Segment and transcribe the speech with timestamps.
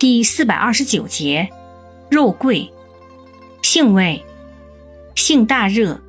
[0.00, 1.50] 第四百二十九节，
[2.08, 2.72] 肉桂，
[3.60, 4.24] 性味，
[5.14, 6.00] 性大热，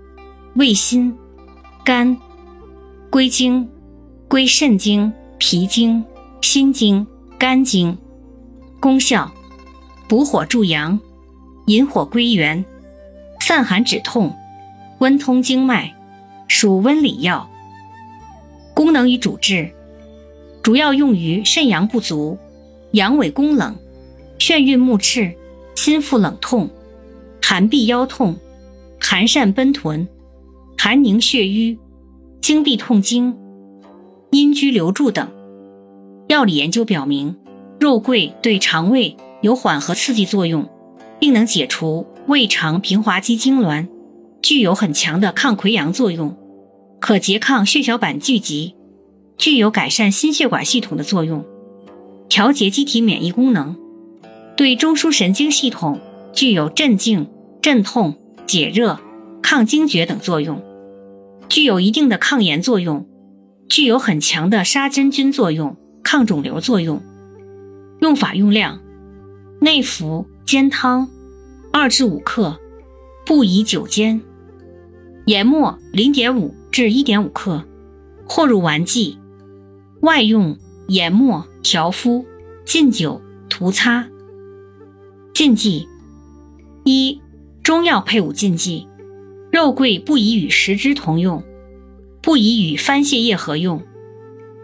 [0.56, 1.14] 味辛，
[1.84, 2.18] 甘，
[3.10, 3.70] 归经，
[4.30, 6.06] 归肾经、脾经、
[6.40, 7.06] 心经、
[7.38, 7.98] 肝经。
[8.80, 9.30] 功效，
[10.08, 10.98] 补火助阳，
[11.66, 12.64] 引火归元，
[13.42, 14.34] 散寒止痛，
[15.00, 15.94] 温通经脉，
[16.48, 17.50] 属温里药。
[18.74, 19.70] 功能与主治，
[20.64, 22.38] 主要用于肾阳不足。
[22.92, 23.74] 阳痿宫冷、
[24.42, 25.36] 眩晕目赤、
[25.76, 26.68] 心腹冷痛、
[27.44, 28.36] 寒痹腰痛、
[29.00, 30.08] 寒疝奔豚、
[30.76, 31.78] 寒凝血瘀、
[32.42, 33.38] 经闭痛经、
[34.32, 35.30] 阴居留住等。
[36.28, 37.36] 药理研究表明，
[37.80, 40.68] 肉桂对肠胃有缓和刺激作用，
[41.20, 43.88] 并能解除胃肠平滑肌痉挛，
[44.42, 46.36] 具有很强的抗溃疡作用，
[47.00, 48.74] 可拮抗血小板聚集，
[49.38, 51.46] 具有改善心血管系统的作用。
[52.28, 53.76] 调节机体免疫功能，
[54.62, 56.00] 对中枢神经系统
[56.34, 57.32] 具有镇静、
[57.64, 59.00] 镇痛、解热、
[59.42, 60.62] 抗惊厥等作用，
[61.50, 63.08] 具有一定的抗炎作用，
[63.68, 67.02] 具有很强的杀真菌作用、抗肿瘤作用。
[68.02, 68.80] 用法用量：
[69.62, 71.10] 内服煎汤，
[71.74, 72.60] 二至五克，
[73.26, 74.22] 不宜久煎。
[75.26, 77.66] 研末零点五至一点五克，
[78.28, 79.18] 或入丸剂。
[80.02, 80.56] 外用
[80.88, 81.48] 研末。
[81.64, 82.26] 调敷、
[82.64, 84.08] 浸酒、涂擦。
[85.34, 85.88] 禁忌：
[86.84, 87.22] 一、
[87.64, 88.88] 中药配伍禁忌，
[89.52, 91.44] 肉桂不宜与食之同用，
[92.22, 93.82] 不宜与番泻叶合用。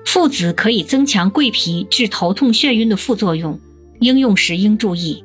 [0.05, 3.59] 附子可以增强桂皮治头痛眩晕的副作用，
[3.99, 5.23] 应用时应注意。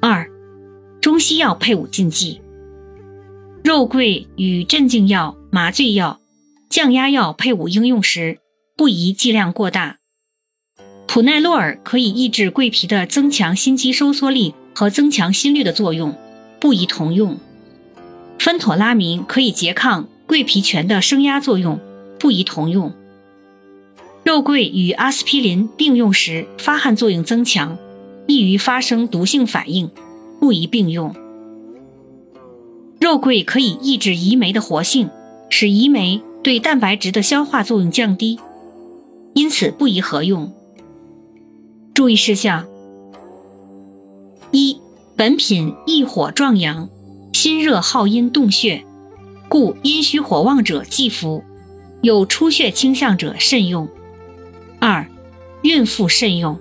[0.00, 0.28] 二、
[1.00, 2.40] 中西药配伍禁忌，
[3.62, 6.20] 肉桂与镇静药、麻醉药、
[6.70, 8.38] 降压药配伍应用时，
[8.76, 9.97] 不宜剂量过大。
[11.18, 16.14] 普奈洛尔可以抑制桂皮的增强心肌收缩力和增强心率的作用，
[16.60, 17.40] 不宜同用。
[18.38, 21.80] 芬妥拉明可以拮抗桂皮醛的升压作用，
[22.20, 22.92] 不宜同用。
[24.22, 27.76] 肉桂与阿司匹林并用时，发汗作用增强，
[28.28, 29.90] 易于发生毒性反应，
[30.38, 31.12] 不宜并用。
[33.00, 35.10] 肉桂可以抑制胰酶的活性，
[35.50, 38.38] 使胰酶对蛋白质的消化作用降低，
[39.34, 40.54] 因此不宜合用。
[41.98, 42.64] 注意事项：
[44.52, 44.80] 一、
[45.16, 46.88] 本品益火壮阳，
[47.32, 48.84] 心热耗阴动血，
[49.48, 51.42] 故阴虚火旺者忌服，
[52.00, 53.88] 有出血倾向者慎用。
[54.78, 55.08] 二、
[55.62, 56.60] 孕妇慎用。